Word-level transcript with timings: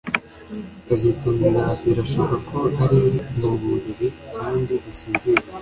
kazitunga 0.87 1.47
birashoboka 1.83 2.35
ko 2.49 2.59
ari 2.83 2.99
muburiri 3.39 4.07
kandi 4.37 4.73
asinziriye 4.89 5.47